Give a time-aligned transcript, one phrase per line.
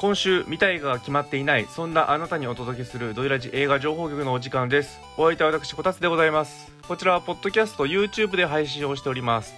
[0.00, 5.00] 今週見たい映画が決まっていないそんなあなたにお届けするドイラジ映画情報局のお時間です。
[5.16, 6.70] お相手は私こたつでございます。
[6.86, 9.54] こちらはポッドキャスト YouTube で配信をしております。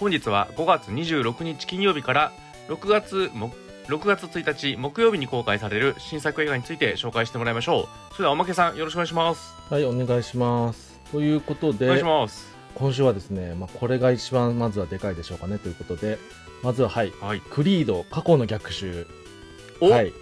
[0.00, 2.32] 本日は5月26日金曜日から
[2.66, 3.52] 6月も
[3.86, 8.14] 6月1日木曜日に公開される新作映画について紹介してもらいましょう。
[8.14, 9.54] それではおまけさんよろしくお願いします。
[9.70, 10.98] はい、お願いします。
[11.12, 12.52] ということお願いでし、ます。
[12.74, 16.18] 今週はですね、まあ、これが一番まずはでかいでしょうかねということで、
[16.64, 17.40] まずは、はい、はい。
[17.40, 19.06] クリード過去の逆襲。
[19.80, 20.12] お、はい、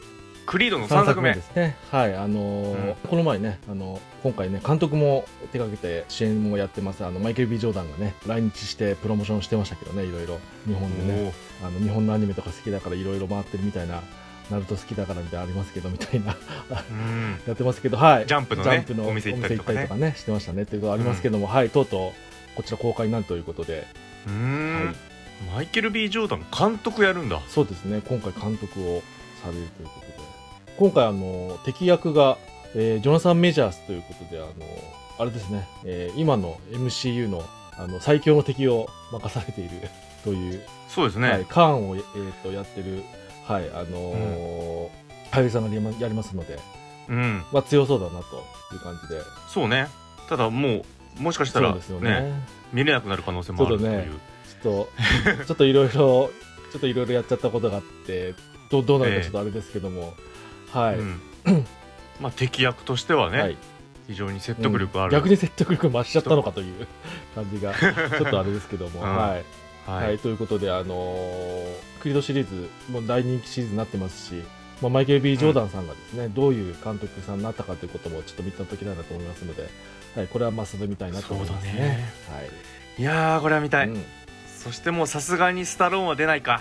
[0.46, 1.34] クリードの3 3作目。
[1.34, 1.76] ですね。
[1.90, 2.94] はい、あのーうん。
[3.08, 14.02] この前ね、あの今回ね、監督も手掛けて支援もやってます、あのマイケル・ B・ ジョーダンがね、来日してプロモーションしてましたけどね、いろいろ、日本でね、あの日本のアニメとか好きだからいろいろ回ってるみたいな、
[14.50, 16.36] ナルト好きだからみたいなのありますけどみたいな。
[16.90, 17.40] うん。
[17.46, 18.26] やってますけど、はい。
[18.26, 19.88] ジャンプのねジャンプのお店行ったりとかね。
[19.90, 20.62] お店してましたね。
[20.62, 23.86] っていうことありますけども、はい、とうとうこちら公開になるということで、
[24.26, 25.52] はい。
[25.54, 27.40] マイケル・ B・ ジョーダン監督やるんだ。
[27.48, 29.02] そうですね、今回監督を
[29.46, 30.12] されるということで、
[30.78, 32.38] 今回あの敵役が、
[32.74, 34.52] えージョナサン・メジャースということで、あの
[35.18, 37.42] あれですね、えー今の MCU の
[37.78, 39.70] あの最強の敵を任されている
[40.24, 43.02] という、そうですね、はい、カーンを、えー、とやってる、
[43.44, 46.58] はい、あのー俳優さんがやりますので、
[47.08, 47.44] うん。
[47.52, 48.36] まあ、強そうだなと
[48.72, 49.88] いう感じで、そうね。
[50.28, 50.84] ただも
[51.18, 52.10] うもしかしたらそうですよね。
[52.10, 52.32] ね
[52.72, 54.04] 見れなくなる可能性もあるという、
[54.62, 54.88] ちょっ
[55.38, 56.30] と、ちょっといろいろ、ちょ
[56.78, 58.34] っといろいろやっちゃったことがあって、
[58.70, 60.14] どうどうなるかちょっとあれですけども、
[60.72, 61.20] はい、うん。
[62.20, 63.56] まあ敵役としてはね、はい、
[64.08, 66.86] 非常に説得力ある、逆に説得力増しちゃったのかという
[67.34, 69.16] 感じが、ちょっとあれですけども、 うん。
[69.16, 69.44] はい、
[69.90, 70.16] ははい。
[70.16, 74.44] い、ということで、あのークリードシリーズ、もう大人気シリーズになってますし、
[74.80, 79.68] まあ、マイケル・ B・ ジョーダンさんがですね、どういう監督さんになったかということもちょっと見たいなと思いますので、
[80.14, 81.70] はい、これはまあ、それみたいなと思いますね。
[82.26, 82.50] そうだね。
[82.98, 83.02] い。
[83.02, 83.88] やーこれは見たはい。
[83.88, 84.04] い、うん。
[84.56, 86.60] そしてもうさすがにスタローンは出ないか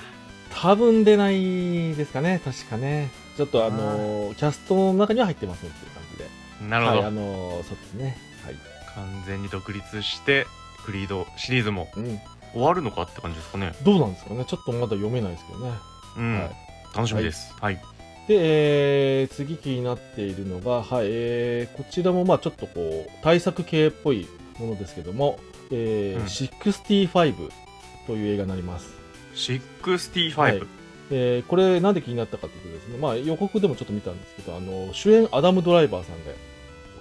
[0.55, 3.09] 多分出ないですかね、確かね。
[3.37, 6.69] ちょっとあのーキャストの中には入ってませんっていう感じで。
[6.69, 8.17] なるほど、はい、あのーそうですね。
[8.43, 8.55] はい。
[8.95, 10.47] 完全に独立して
[10.85, 12.19] クリードシリーズもうん。
[12.53, 14.45] 終わるのかって感じですかねどうなんですかね。
[14.45, 15.71] ちょっとまだ読めないですけどね。
[16.17, 16.51] うん、はい
[16.95, 17.75] 楽しみですはい、
[18.29, 24.25] で、えー次気になっているのが、はい、えーこちらもまあちょっとこう、対策系っぽい
[24.57, 25.37] ものですけども、
[25.71, 27.49] えーうん65
[28.07, 29.04] という映画になります。
[29.35, 30.61] 65、はい。
[31.11, 36.35] えーこれなんで気になったかというとですね、まあ予告でもちょっと見たんですけど、あの、主演アダム・ドライバーさんで、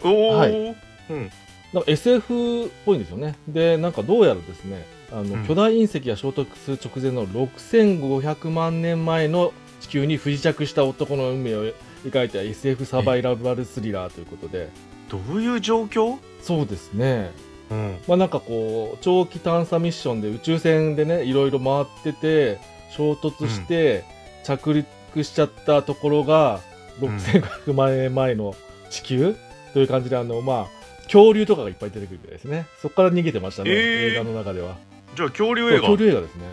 [0.02, 0.52] おお、はい。
[0.52, 1.30] うん。
[1.72, 3.36] なんか SF っぽいんですよね。
[3.48, 5.46] で、なんかどうやらですね、あの、うん。
[5.46, 11.64] 巨大隕石が衝突する直前の6500万年前の地球に不時着した男の運命を
[12.04, 14.68] 描いた SF サバイバルスリラーということで、
[15.08, 16.18] どういう状況？
[16.42, 17.30] そうですね。
[17.70, 22.58] うんまあなんかこう、長期探査ミッションで宇宙船でね、いろいろ回ってて、
[22.90, 24.04] 衝突して
[24.44, 28.54] 着陸しちゃったところが、うん6500万年前の
[28.88, 29.34] 地球？
[29.72, 32.66] という感じで、あの、まあ、恐竜とかがいっぱい出てくるみたいですね。
[32.80, 34.76] そこから逃げてましたね、えー映画の中では。
[35.16, 35.80] じゃあ恐竜映画？
[35.80, 36.44] 恐竜映画ですね。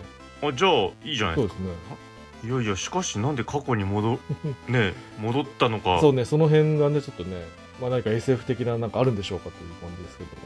[0.42, 0.72] あじゃあ
[1.04, 1.68] いいじゃないでそうですすね。
[2.42, 4.18] かいやいやしかしなんで過去に戻
[4.66, 7.36] ね戻ったのかそうね、その辺がね、ちょっとね、
[7.80, 10.36] まあ何か SF 的ななんかあるんでしょうかという感じですけども。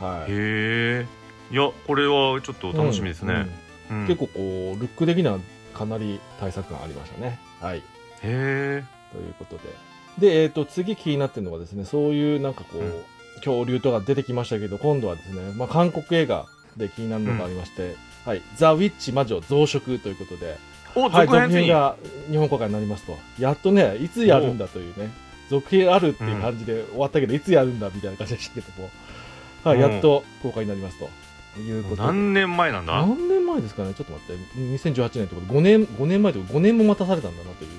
[0.00, 0.32] はい。
[0.32, 1.06] へえ
[1.50, 3.46] いやこれはちょっと楽しみですね、
[3.90, 4.06] うんうん。
[4.06, 5.38] 結構こう、ルック的には
[5.74, 7.38] かなり対策がありましたね。
[7.60, 7.78] はい。
[7.78, 7.82] へ
[8.22, 9.62] えということで。
[10.18, 13.04] で、えっ、と、次気になってるのがですね、そういうなんかこう、うん。
[13.38, 20.58] 恐竜とか出てきましたけど、今度はですね、まあ、韓国映画で気になるのがありまして、はい、ザ・ウィッチ魔女増殖ということで、
[20.94, 21.96] おはい、続続編が
[22.30, 23.16] 日本公開になりますと。
[23.38, 25.10] やっとね、いつやるんだというね、
[25.48, 28.90] 続編あるっていう感じで終わったけど、いつやるんだみたいな感じでしたけども、
[29.68, 31.08] はい、うんやっと公開になりますと
[31.60, 32.02] いうことで。
[32.02, 33.00] 何年前なんだ？
[33.00, 33.94] 何年前ですかね？
[33.94, 34.42] ちょっと待って。
[34.90, 37.70] 2018年とか5年、5年前とか5年も待たされたんだなという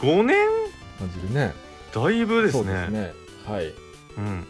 [0.00, 0.36] 5年？
[0.98, 1.54] 感じでね。
[1.94, 3.12] だいぶですそうねですね。
[3.46, 3.74] はい。
[4.16, 4.46] うん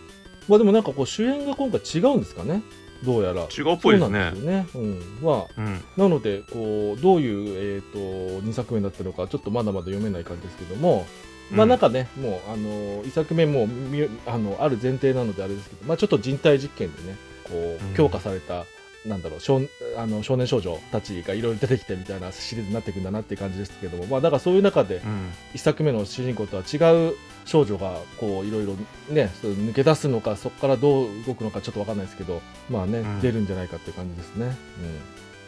[0.46, 2.62] まあでもなんかこう主演が今回違うんですかね？
[3.02, 3.42] どうやら。
[3.42, 4.66] 違うっぽいですそうなねんですよね。
[4.74, 5.18] うん。
[5.22, 11.06] まあ、うんなので、こう、どういう、えっ、と、2作目だったのか、ちょっとまだまだ読めない感じですけども、
[11.50, 17.92] まあなんかね、もう、あの、1作目もみあの、ある前提なのであれですけど、まあちょっと人体実験でね、こうん。
[17.92, 18.64] う、強化された、
[19.06, 19.60] なんだろう少
[19.98, 25.30] あの少年少女たちがいろいろ出てきてみたいなシリーズになっていくんだなっていう感じですけども、まあ、だからそういう中でうん。
[25.52, 26.78] 一作目の主人公とは違
[27.10, 27.14] う
[27.44, 28.72] 少女がこういろいろ
[29.10, 33.20] ね抜け出すのかそこからどう動くのかちょっとわかんないですけどまあね、うん。
[33.20, 34.56] 出るんじゃないかっていう感じですね。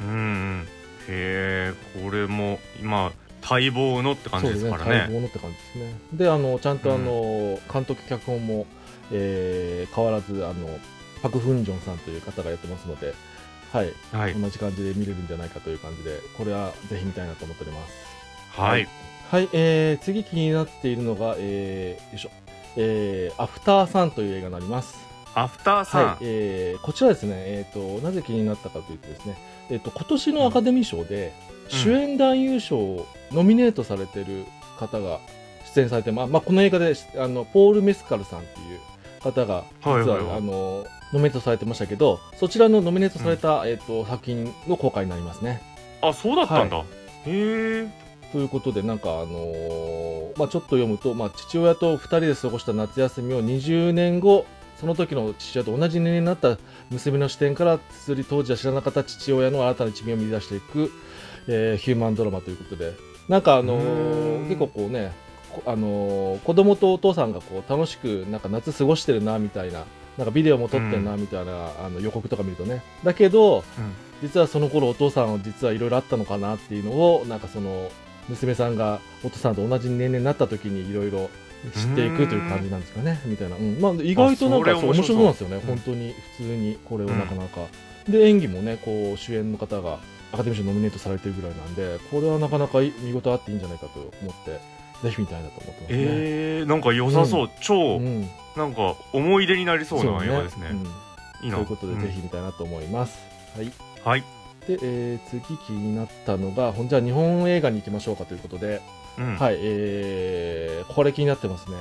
[0.02, 0.06] うん。
[0.06, 0.66] うん
[1.08, 3.10] へえこれも今
[3.48, 4.90] 待望のってうん、感じですからね。
[4.90, 5.94] ね待望のって感じですね。
[6.12, 8.66] であのちゃんとあの、監督脚本も、
[9.12, 10.78] えー変わらずあの
[11.22, 13.14] パク・フンジョンさんという方がやってますので、
[13.72, 14.34] はい、はい。
[14.34, 17.92] 同じ感じで見れるんじゃないかという感じでこれはぜひ見たいなと思っております。
[18.50, 18.88] はい、
[19.30, 22.30] はい、えー、次気になっているのが、えー、よいしょ、
[22.76, 25.05] えー、アフターサンという映画になります。
[25.36, 29.36] アフターさん、はい、えー、こちらですね、えー、となぜ気になったかというとですね、
[29.70, 31.34] えー、と今年のアカデミー賞で
[31.64, 31.70] うん。
[31.70, 34.46] 主演男優賞をノミネートされてる
[34.78, 35.20] 方が
[35.74, 38.80] 出演されて、まあまあ、この映画であのポール・メスカルさんっていう
[39.20, 40.18] 方が実は、はいはい。
[40.24, 45.62] はいあのノミネートされてましたけどそちらのノミネートされた、えー、と作品の公開になりますね。
[46.02, 46.84] あそうだったんだ、へ
[47.26, 54.44] えということで、なんか、あのーまあ、ちょっと読むと、まあ、父親と2人で過ごした夏休みを20年後、
[54.80, 56.58] その時の父親と同じ年齢になった
[56.90, 60.90] 娘の視点から、つり当時は知らなかった父親の新たな一面を見出していく、
[61.48, 62.94] えーヒューマンドラマということで、
[63.28, 65.12] なんか、あのー結構こうね、
[65.52, 69.84] こあのー子供とお父さんがこう楽しくなんか夏過ごしてるなみたいな、
[70.18, 72.82] なんかビデオも撮ってるなみたいな、あの予告とか見るとね。
[73.02, 73.64] だけど、
[74.22, 77.90] 実はその頃お父さんは実はいろいろあったのかなっていうのをなんかその
[78.28, 81.28] 娘さんがお父さんと同じ年齢になった時にいろいろ
[81.74, 83.80] 知っていくという感じなんですかねみたいな、うん。
[83.80, 84.92] まあ、意外となんか面白そうそう。
[84.92, 85.62] 面白そうなんですよね、うん。
[85.62, 87.66] 本当に普通にこれをなかなか、
[88.08, 89.98] で演技もねこう主演の方が
[90.32, 94.60] アカデミー賞ノミネートされてるぐらいなんでこれはなかなか見事あっていいんじゃないかと思って
[95.02, 100.68] ぜひ見たいなと思ってますね、えー、なんか良さそう、超、うん、なんか思い出になりそうな映画ですね。
[100.70, 100.78] うん。
[101.44, 101.56] いいな。
[101.56, 102.00] ということで、ん。
[102.00, 103.18] ぜひ見たいなと思います。
[103.56, 103.70] はい。
[104.04, 104.20] はい、
[104.66, 108.80] で、えー次気になったのがほんじゃあ日本映画に行きましょうかということで、
[109.18, 111.76] うんはい、えーこれ気になってますね。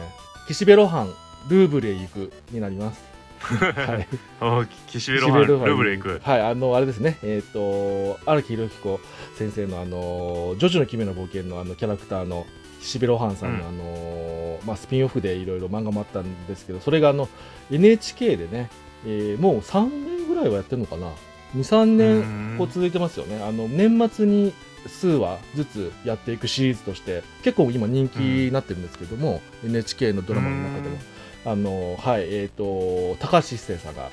[0.48, 1.14] 岸辺露伴、
[1.48, 3.04] ルーブルへ行くになります。
[3.46, 4.08] はい。
[4.40, 7.18] あ岸辺露伴ルーブレイクはい、あの、あれですね。
[7.24, 9.00] えっ、と、荒木宏彦
[9.38, 12.46] 先生のあの、ジョジョの奇妙な冒険のあのキャラクターの
[12.82, 17.30] 岸辺露伴さんの、うんあの、まあ、スピンオフでいろいろ漫画もあったんですけど、それがあの、
[17.72, 18.70] NHK でね、
[19.06, 21.12] えーもう3年ぐらいはやってるのかな。
[21.56, 23.42] 2、3年こう続いてますよね。
[23.44, 24.54] あの年末に
[24.88, 30.98] 数話ずつやっていくシリーズとして結構今人気になってるんですけども、NHK のドラマの中でも。
[31.46, 34.10] あのはいえっ、と高橋一生さんが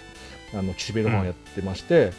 [0.55, 2.13] あの岸辺露伴やってまして、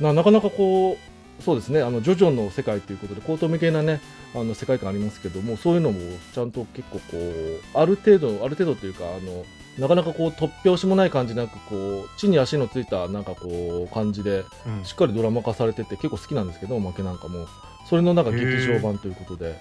[0.00, 4.00] ななかなかこうそうですねあのジョジョの世界ということで高等無形なね
[4.34, 6.00] あの世界観ありますけどもそういうのも
[6.32, 9.44] ちゃんと結構こうある程度ある程度というかあの
[9.78, 14.84] なかなかこう突拍子もない感じなくこう地に足のついたなんかこう感じでうん。
[14.84, 17.46] しっかりドラマ化されてて結構好きなんですけどおまけなんかも
[17.88, 19.58] それのなんか劇場版ということで。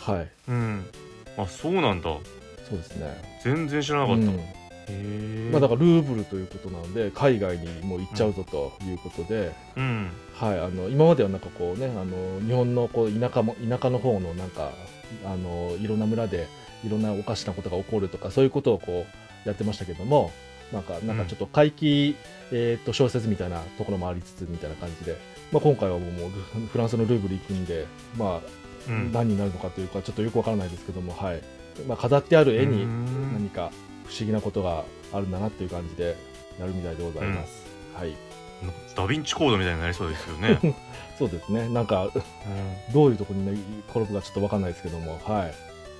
[0.00, 0.28] はい。
[0.48, 0.86] うん。
[1.36, 2.10] あそうなんだ。
[2.68, 3.22] そうですね。
[3.44, 5.50] 全然知らなかった、うん。
[5.52, 10.10] まあ、だからルーブルということなので海外にもう行っちゃうぞということで、うん。
[10.34, 14.70] はい、あの今まではなんかこうねあの日本のこう田舎も田舎の方のなんか
[15.24, 16.48] あのいろんな村で
[16.84, 20.30] いろんなおかしなことが起こるとかそういうことをこうやってましたけども
[20.72, 22.16] なんかなんかちょっと怪奇、
[22.52, 25.16] えー、と小説みたいなところもありつつみたいな感じで、
[25.52, 26.30] まあ、今回はもう
[26.72, 29.12] フランスのルーブル行くんで、まあ、うん。
[29.12, 31.42] 何になるのかというかちょっとよくわからないですけども、はい。
[31.86, 33.32] まあ、飾ってある絵にうん。
[33.34, 33.70] 何か
[34.06, 36.16] 不思議なことがあるんだなっていう感じで
[36.58, 37.64] やるみたいでございます。
[37.94, 38.16] はい、
[38.96, 40.58] ダヴィンチコードみたいになりそうですよね、
[41.18, 41.68] そうですね。
[41.68, 42.10] なんか
[42.92, 45.54] どういうところに、ね、転ぶかちょっとわかんないですけども、はい。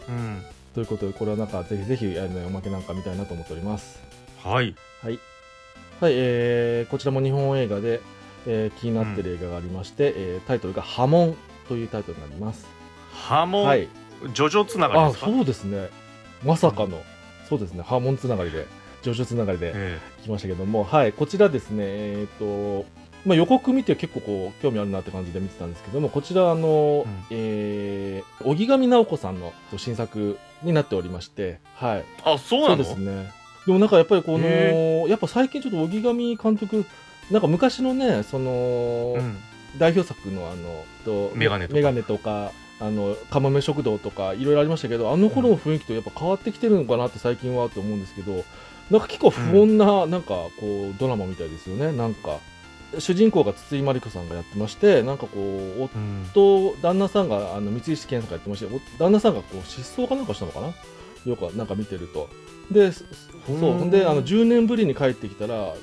[0.09, 0.43] うん、
[0.75, 4.01] ということで、これはなんかぜひぜひ、あのおまけなんか見たいなと思っております。
[4.43, 5.19] はいはい。
[6.01, 8.01] はい、えーこちらも日本映画で、
[8.47, 11.37] えー気になってる映画がありまして、えータイトルが波紋
[11.69, 12.67] というタイトルになります。
[13.13, 13.89] 波紋、はい。
[14.35, 15.27] ジョジョつながりあ、ですか？
[15.27, 15.89] そうですね。
[16.45, 17.03] まさかの、
[17.49, 18.67] そうですね、波紋つながりで、
[19.03, 22.85] 上昇つながりでえ来ましたけども、はい、こちらですね、えっ、と、
[23.25, 33.33] まあ、予告見て結構こう興味あるなって感じで見てたんですけども、こちらあの、うんえー、荻上直子さんの新作になっておりまして、はい、えあそうなのそうですね。
[33.67, 36.87] でもなんかやっぱりこの、へやっぱ最近ちょっと荻上監督、
[37.31, 39.37] なんか昔のね、その、うん
[39.79, 48.45] 代表作のあの、とメガネとかメガネとか、あの、かまめ食堂とか、いろいろありましたけど、あの頃の雰囲気とやっぱ変わってきてるのかなって最近はと思うんですけど、
[48.91, 51.93] なんか結構不穏な、なんかこう、ドラマみたいですよね。
[51.93, 52.39] なんか、
[52.99, 55.89] 主人公が筒井真理子さんがやってまして、なんかこう、うん。
[56.31, 60.73] 夫、旦那さんが、あの、三石健さんがやってまして、お旦那さんがこう、失踪かなんかしたのかな？
[61.27, 62.29] よくなんか見てると。
[62.71, 63.05] で、そ
[63.47, 65.75] そう、で、あの、10年ぶりに帰ってきたら、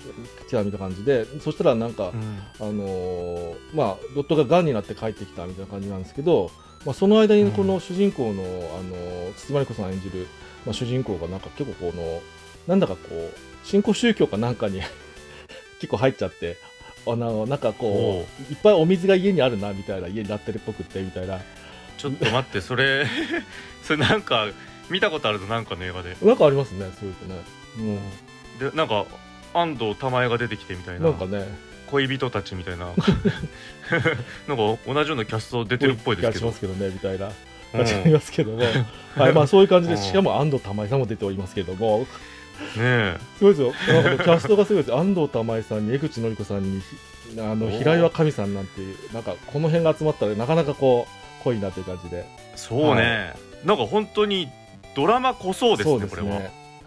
[0.48, 2.40] 来たみたいな感じで、そしたらなんか、うん。
[2.60, 6.50] あのーまあ、夫が癌になって帰ってきたみたいな感じなんですけど、
[6.86, 8.46] まあ、その間にこの主人公の、あ
[8.84, 10.28] のー筒井真理子さん演じる、
[10.66, 12.22] まあ、主人公がなんか結構この
[12.68, 13.34] なんだかこう
[13.64, 14.82] 新興宗教かなんかに
[15.80, 16.58] 結構入っちゃって
[17.12, 21.40] あのなんかこういっぱいお水が家にあるなみたいな家になってるっぽくってみたいな。
[21.98, 23.08] ちょっと待ってそれ
[23.84, 24.48] それなんか
[24.90, 25.48] 見たことあるの？
[25.48, 26.16] なんかの映画で。
[26.22, 28.00] なんかありますねそういうのね、
[28.60, 29.06] でなんか
[29.54, 31.10] 安藤玉恵が出てきてみたいうん、な。
[31.10, 31.48] なんかね。
[31.88, 32.88] 恋人たちみたいな。
[34.48, 36.40] なんか同じようなキャスト出てるっぽいですけど。
[36.40, 37.32] しますけどねみたいな。
[37.72, 38.60] 始まりますけども、
[39.16, 40.02] はいまあ、そういう感じで、うん。
[40.02, 42.08] しかも安藤玉井さんも出ておりますけれども、
[42.60, 43.18] ねえ。
[43.38, 44.96] すごいですよ、なんかねキャストがすごいです。
[44.96, 51.08] 安藤玉井さんに江口のり子さんにひあの平岩神さんなんていう、なんかこの辺が集まったら、なかなかこ
[51.42, 53.34] う濃いなという感じで、そうね、
[53.66, 54.50] なんか本当に
[54.96, 56.42] ドラマこそですねこれは。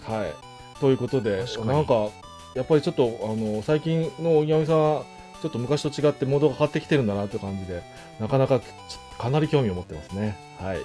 [0.07, 0.35] はい。
[0.81, 2.09] ということでなんか、
[2.55, 5.05] やっぱりちょっと、あの最近の荻上さんは、
[5.43, 7.83] ちょっと昔と違ってモードが変わってきてるんだなという感じで、
[8.19, 8.65] なかなかち
[9.19, 10.37] かなり興味を持ってますね。
[10.59, 10.79] はい。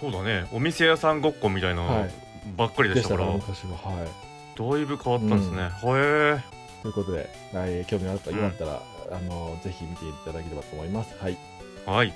[0.00, 0.46] そうだね。
[0.52, 2.08] お店屋さんごっこみたいな
[2.56, 3.76] ばっかりでしたたからら、昔は。
[3.90, 4.08] はい。
[4.56, 6.40] だいぶ変わったんですね、へえ
[6.82, 11.16] ということで、はい、興味があったよかったら、あのぜひ見ていただければと思います。
[11.18, 11.36] はい。
[11.86, 12.12] はい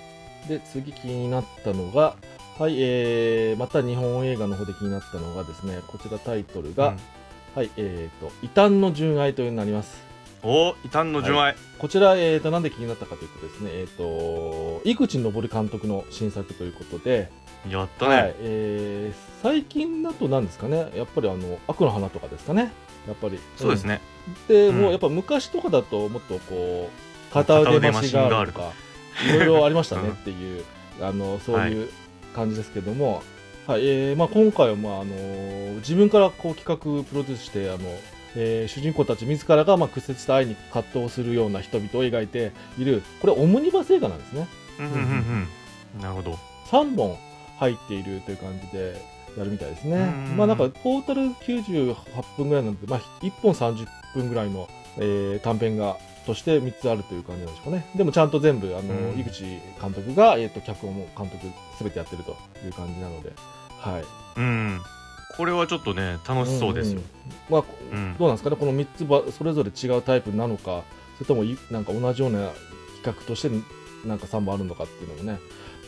[0.48, 2.16] で、次気になったのが、
[2.58, 6.96] はい、えー、また日本映画の方で気になったのがですね、こちらタイトルが、うん
[7.56, 10.05] はい、えっ、と、異端の純愛というのになります。
[10.46, 17.30] お異端の純愛、こちら、えー、となんで気になったかというとですね、えー、と井口昇監督の新作ということで、
[17.68, 18.34] やったね、はい。
[18.40, 22.72] えー最近だとなんですかね、やっぱりあの悪の花とかですかね、
[23.06, 23.38] やっぱり。
[23.56, 24.46] そうですね、うん。
[24.48, 24.80] で、うん。
[24.80, 26.90] もうやっぱ昔とかだと、もっとこ
[27.30, 28.72] う、片腕マシンガールとか、
[29.24, 30.14] いろいろありましたねうん。
[30.14, 30.64] っていう、
[31.00, 31.90] あのそういう
[32.34, 33.22] 感じですけども、
[33.66, 33.86] はい。
[33.86, 37.78] えーまあ、今回は、まああの自分からこう企画、プロデュースして、あの
[38.36, 44.46] えー主人公たち自らが、まあ、屈折した愛に葛藤するような人々を描いている、これ、オムニバス映画なんですね。
[44.78, 45.48] うんうんうんうん
[46.02, 47.16] なるほど3本
[47.58, 49.00] 入っているという感じで
[49.38, 49.96] やるみたいですね。
[49.96, 51.94] うんまあなんかトータル98
[52.36, 57.86] 分ぐらいなんで、まあ、1本30分ぐらいの、えー短編がとして3つあるという感じなんでしょうかね。
[57.94, 59.44] でもちゃんと全部、あの、うん井口
[59.80, 61.46] 監督が、えっ、と、脚本も監督
[61.78, 63.32] すべてやってるという感じなので、
[63.78, 64.04] はい。
[64.36, 64.80] うん
[65.36, 67.00] これはちょっとね楽しそうですよ。
[67.00, 67.04] んん、
[67.50, 68.16] まあ、うん。
[68.18, 70.82] どうなんですかね、この3つばそれぞれ違うタイプなのか、
[71.18, 72.50] それともいなんか同じような
[73.02, 73.50] 企画として
[74.06, 75.38] なんか3本あるのかっていうのもね、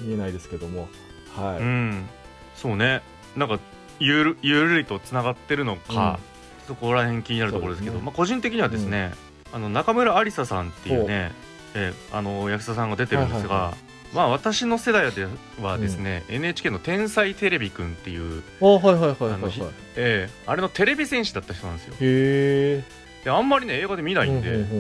[0.01, 0.89] 見えないですけども、
[1.35, 1.59] はい。
[1.61, 2.07] うん。
[2.55, 3.03] そうね。
[3.37, 3.59] なんか
[3.99, 6.19] ゆるゆるりとつながってるのか、
[6.67, 8.03] そこら辺気になるところですけどね。
[8.03, 9.13] まあ、個人的にはですね、
[9.53, 11.33] あの中村ありささんっていうね、
[11.75, 13.77] えーあの役者さんが出てるんですが、はいはいは
[14.15, 15.27] まあ私の世代で
[15.61, 19.53] はですね、NHK の「天才テレビくん」っていう、あはいはいはいはいはい。
[19.97, 21.95] えーあれのテレビ戦士だった人なんですよ。
[21.95, 22.85] へえ。
[23.25, 24.79] であんまりね映画で見ないんで、うんうん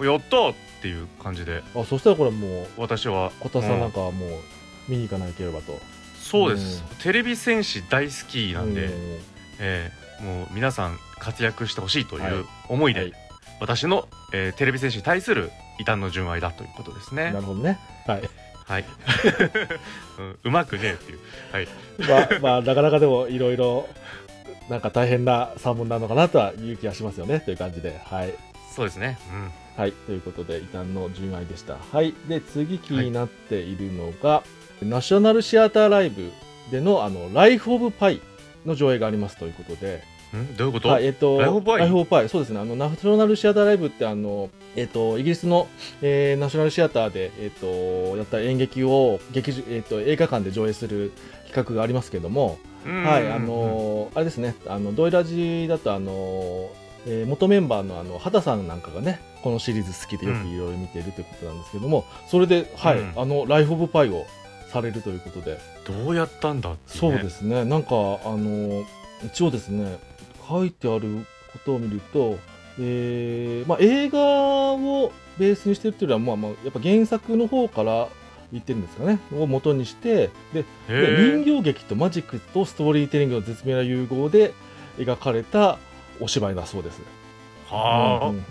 [0.00, 1.62] うんやったーっていう感じで。
[1.74, 4.30] うんあそしたらこれもう私は小田さんなんうかはもう
[4.88, 5.78] 見に行かなければと。
[6.20, 6.96] そうです、うん。
[6.96, 8.90] テレビ戦士大好きなんで、う
[9.60, 12.32] えーもう皆さん活躍してほしいといはい。
[12.32, 13.12] う思いで、はい。
[13.60, 17.26] 私の、えーテレビ戦士に対する異端の純愛だということですね。
[17.30, 17.78] なるほどね。
[18.06, 18.22] はい
[18.68, 18.84] はい、
[20.18, 21.18] うん、うまくねえっていう。
[21.50, 21.68] はい。
[22.06, 23.88] まあまあなかなかでもいろいろ
[24.68, 27.98] なんか大変な3本なのかなとはいう気がしますよねという感じで。
[28.04, 28.34] はい。
[28.74, 29.18] そうですね。
[29.76, 31.76] はい、ということで、異端の純愛でした。
[31.92, 34.42] はい、で、次気になっているのが、
[34.82, 36.30] ナショナルシアターライブ
[36.70, 38.20] での、あの、ライフ・オブ・パイ
[38.66, 40.56] の上映がありますということで、うんん？
[40.56, 45.68] どういうこと、はい、えっと、ライフパイライフオブパイそうですね、あの、ナショナルシアターライブって、あの、えっと、イギリスの、
[46.02, 51.12] えーナショナルシアターで、えっと、やった演劇を、劇場、えっと、映画館で上映する
[51.46, 53.02] 企画がありますけども、うん。
[53.04, 56.68] はい、あのーあれですね、あのドイラジだと、あのー
[57.06, 63.12] えー元メンバーのあの畑さんなんかがね、このシリーズ好きでよくうんいろいろ見ているということなんですけども、それで、はい、うん。
[63.16, 64.26] あのライフ・オブ・パイを
[64.70, 68.84] されるということで、どうやったんだっていそうねですね、なんか、あのー
[69.24, 69.98] 一応ですね、
[70.48, 72.38] 書いてあることを見ると、
[72.80, 74.18] えーまあ、映画
[74.72, 78.08] をベースにしてるっていうよりは、まあまあ、やっぱ原作の方から
[78.52, 84.54] 言ってるんですかね、を元にして、で、人形劇とマジックとストーリーテリングの絶妙な融合で
[84.96, 85.78] 描かれた
[86.20, 87.00] お芝居だそうです。
[87.66, 88.44] はあ、うんうんうん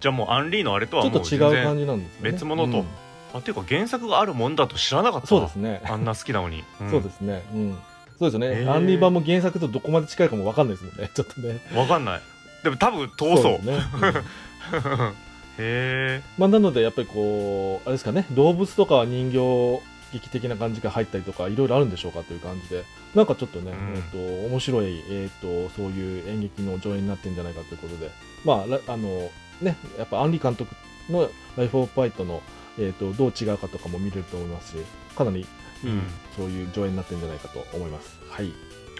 [0.00, 2.30] じゃあもうアンリーのあれとはちょっと違う感然じなんですね。
[2.32, 2.86] 別物とうん
[3.32, 5.82] あっていうか原作があるもんだと知らなかったそうですね。
[5.84, 7.44] あんな好きなのに、んそうですね。
[7.54, 7.78] うん。
[8.20, 8.46] そうですよね。
[8.48, 11.10] へーアンリー版も原作とどこまで近いかもわかんないですもんね。
[11.14, 11.58] ちょっとね。
[11.74, 12.20] わかんない
[12.62, 13.78] でも多分遠そうですね。
[13.94, 15.14] うん
[15.58, 18.26] へえまあなのでやっぱりこうあれですかね。
[18.32, 22.84] 動物とかは人形劇的な感じが入ったりとかいろいろあるんでしょうかという感じで、
[23.14, 24.02] なんかちょっとね、うんえっ、
[24.42, 28.10] と面白いえっ、とそういう演劇の上演になってるんじゃないかということで、
[28.44, 30.74] まあらあのねやっぱアンリ監督
[31.08, 32.42] のライフオブファイトの
[32.78, 34.84] えっ、とどう違うかとかも見れると思いますし、
[35.16, 35.46] かなり
[35.84, 36.02] うん。
[36.36, 38.18] そういう上演になってるんじゃないかと思います。
[38.28, 38.52] はい。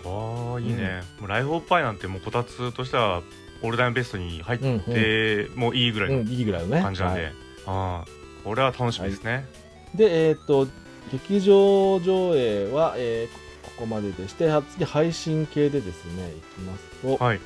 [0.04, 3.22] ああいいね、もうライフオブパイなんてもうこたつとしては
[3.62, 4.80] オールダインベストに入っうんうん。
[4.80, 6.80] てもういいぐらいのうん、いいぐらいのね。
[6.82, 7.32] 感じなんで、はい。
[7.66, 8.04] ああ
[8.44, 9.46] これは楽しみですね、
[9.94, 10.66] で、えっ、と、
[11.12, 17.40] 劇場上映は、えーここまででして、は次配信系でですね、いきますと、はい。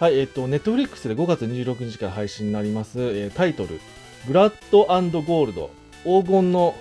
[0.00, 3.80] はい、えっ、と、ネットフリックスで5月26日から配信になります、えータイトル、
[4.26, 4.84] ブラッド
[5.22, 5.70] ゴールド、
[6.04, 6.74] 黄金の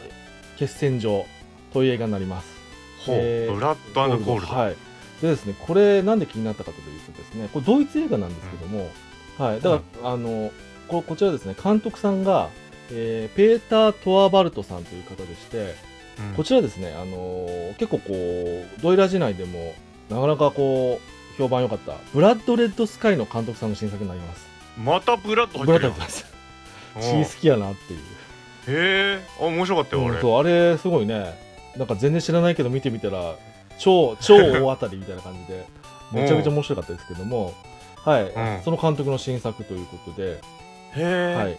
[0.58, 1.26] 決戦場
[1.76, 2.48] という映画になります。
[3.06, 4.76] ほう、えーブラッドコールド、はい。
[5.22, 8.90] でですねこれなんで気になったかというとですねこれドイツ映画なんですけども、
[9.38, 9.62] はい。
[9.62, 10.52] だから、あの
[10.88, 12.50] ここちらですね監督さんが、
[12.92, 15.76] えーペーター・トアバルトさんという方でして、
[16.20, 16.34] うん。
[16.38, 19.76] こちらですね、あのー結構こうドイラジ内でも
[20.10, 24.48] なかなかこう評判良かったブラッド・レッド・スカイの監督さんの新作になります。
[24.78, 26.24] またブラッドブ入ってるよラッド入って
[26.96, 27.26] ます。
[27.26, 28.00] 血好きやなっていう。
[28.68, 31.45] へえ面白かったよ、俺うんそうあれすごいね
[31.78, 33.36] なんか全然知らないけど見てみたら
[33.78, 35.66] 超超大当たりみたいな感じで
[36.12, 37.54] めちゃめちゃ面白かったですけども、
[38.04, 38.62] はい、うん。
[38.64, 40.40] その監督の新作ということで、
[40.94, 41.58] はい、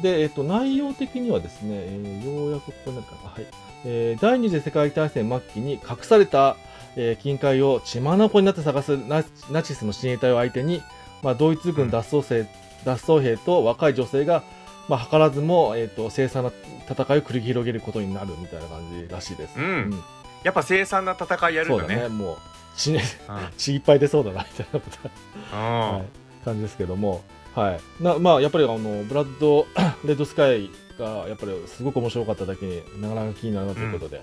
[0.00, 3.46] で、えっと、内容的にはですね、えーようやくここになるかな、はい。
[3.84, 6.56] えー第二次世界大戦末期に隠された、
[6.96, 10.82] えー金塊を血眼になって探すナナチスの親衛隊を相手に、
[11.22, 12.46] まあ、ドイツ軍脱走生、
[12.84, 14.44] 脱走兵と若い女性が、
[14.90, 16.50] まあ、図らずも、えー、と凄惨な
[16.90, 19.56] 戦いを繰り広げることになるみたいな感じらしいです。
[19.56, 20.02] うん。
[20.42, 22.02] やっぱ凄惨な戦いやるそうだんだね。
[22.02, 22.36] ねもう
[22.76, 23.48] 血,、ね、うん。
[23.56, 25.10] 血いっぱい出そうだなみたいなこと。
[25.52, 25.60] うん。
[25.60, 27.22] はい、感じですけども、
[27.54, 28.02] はい。
[28.02, 29.68] なまあ、やっぱりあのブラッド・
[30.04, 30.68] レッドスカイ
[30.98, 34.22] がやっぱりすごく面白かっただけになかなか気になるなということで、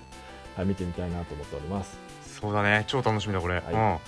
[0.54, 1.98] はい、見てみたいなと思っております。
[2.40, 2.84] そうだね。
[2.88, 3.98] 超楽しみだこれ、は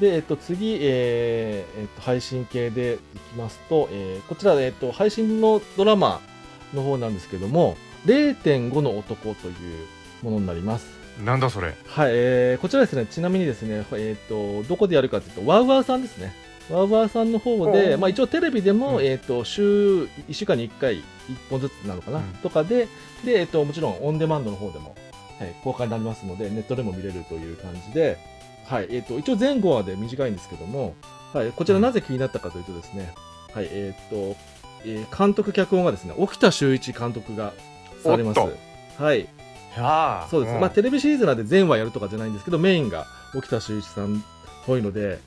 [0.00, 6.20] で、えっと、次、えーえっと、配信系でいきますと、えーこちら、えっと、配信のドラマ
[6.72, 7.76] の方なんですけども、
[8.06, 9.54] 0.5の男という
[10.22, 10.86] ものになります。
[11.18, 16.32] うん、なんだそれはい、えーこちらですね、ちなみにですね、えっ、と、どこでやるかというと、ワウワウさんですね。
[16.70, 21.02] ワウワウさんの方ほで、うまあ一応テレビでも、うんえっ、と、週、1週間に1回、1
[21.50, 22.86] 本ずつなのかな、うんとかで、
[23.24, 24.94] で、えっ、と、もちろんオンデマンドの方でも、
[25.38, 28.18] はい、公開になりますので、ネットでも見れるという感じで、
[28.64, 30.94] はい、えっ、と、一応前後はで短いんですけども、
[31.32, 33.12] はい、こちらなぜ気になったかというとですね、
[33.54, 34.36] はい、えっ、と、
[34.84, 37.52] えー監督脚本がですね、沖田修一監督が
[38.02, 38.40] されます。
[38.40, 39.28] はい、
[40.30, 40.60] そうです、ん。
[40.60, 44.18] まあテレビシリーズなんで全話やるとかじゃないんですけどメインが沖田修一さんっ
[44.66, 45.18] ぽいので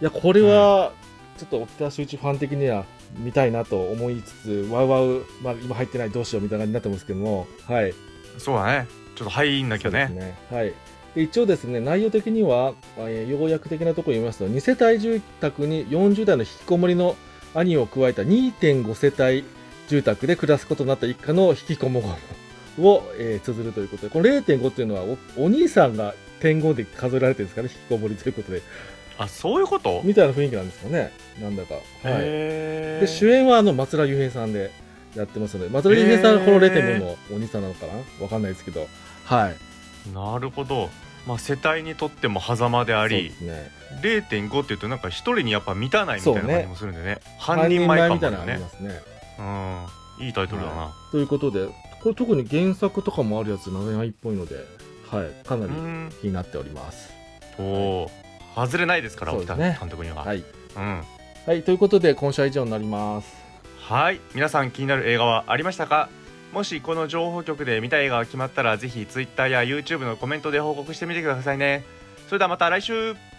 [0.00, 0.92] いやこれは
[1.38, 2.84] ちょっと沖田修一ファン的には
[3.16, 7.94] 見たいなと思いつつワウワウ、まあ、今入ってないどうしようみたいな感じになってますけどもはい。
[8.38, 10.08] そうだねちょっと入んなきゃね。
[10.08, 10.34] ね。
[10.50, 10.72] はい。
[11.14, 17.16] で一応ですね内容的には、えー要約的なところを言いますと2世帯住宅に40代の引きこもりの
[17.54, 19.44] 兄を加えた2.5世帯
[19.88, 25.02] 住宅で暮らすことになった一家の引きこもりを、えー綴るということでこの0.5っていうのは
[25.36, 27.68] おお兄さんが点5で数えられてるんですかね？
[27.72, 28.60] 引きこもりということで。
[29.16, 30.00] あそういうこと？
[30.02, 31.12] みたいな雰囲気なんですかね。
[31.40, 34.72] なんだか、はい、へで主演はあの松浦雄平さんで
[35.14, 37.92] やってますので松浦雄平さんがこの0.5のお兄さんなのかな？
[38.20, 38.88] わかんないですけど
[39.24, 39.56] はい。
[40.14, 40.90] なるほど。
[41.26, 43.70] まあ世帯にとっても狭間でありすね。
[44.02, 47.20] 0.5っていうとなんか一人にやっぱ満たないみたいな感じもするんでね。
[47.38, 48.58] 半人前感もね。
[48.80, 49.02] ね。
[49.38, 49.86] うん。
[50.16, 51.66] いいタイトルだな、ということで
[52.00, 54.54] これ特に原作とかもあるやつ長いっぽいので、
[55.10, 57.10] はい、かなりうん気になっております。
[57.58, 58.10] おお
[58.54, 60.44] 外れないですから沖田ね監督には、はい、
[60.76, 61.02] うん。
[61.46, 63.34] はい、ということで今週は以上になります。
[63.80, 64.20] はい。
[64.36, 66.08] 皆さん気になる映画はありましたか？
[66.54, 71.84] もしこの情報局で見た映画が決まったらぜひ Twitter や YouTube のコメントで報告してみてくださいね。
[72.28, 73.33] それではまた来週。